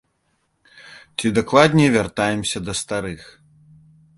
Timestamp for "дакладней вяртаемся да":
1.39-2.79